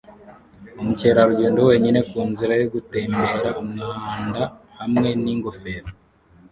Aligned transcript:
umukerarugendo 0.81 1.59
wenyine 1.69 1.99
ku 2.09 2.19
nzira 2.29 2.53
yo 2.61 2.67
gutembera 2.73 3.49
umwanda 3.61 4.41
hamwe 4.79 5.09
n'ingofero 5.23 5.89